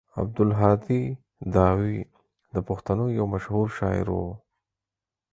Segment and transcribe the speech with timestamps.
[0.21, 1.03] عبدالهادي
[1.57, 1.97] داوي
[2.53, 4.19] د پښتنو يو مشهور شاعر و.